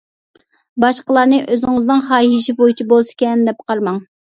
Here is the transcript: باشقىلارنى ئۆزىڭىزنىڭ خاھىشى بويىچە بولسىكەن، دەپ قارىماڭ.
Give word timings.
باشقىلارنى 0.83 1.43
ئۆزىڭىزنىڭ 1.43 2.03
خاھىشى 2.09 2.59
بويىچە 2.59 2.93
بولسىكەن، 2.97 3.51
دەپ 3.51 3.67
قارىماڭ. 3.69 4.07